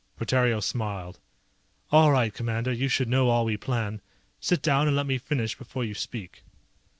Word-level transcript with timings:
Portario 0.19 0.59
smiled. 0.63 1.19
"All 1.91 2.11
right, 2.11 2.33
Commander, 2.33 2.71
you 2.71 2.87
should 2.87 3.07
know 3.07 3.29
all 3.29 3.45
we 3.45 3.55
plan. 3.55 4.01
Sit 4.39 4.63
down, 4.63 4.87
and 4.87 4.97
let 4.97 5.05
me 5.05 5.19
finish 5.19 5.55
before 5.55 5.83
you 5.83 5.93
speak." 5.93 6.41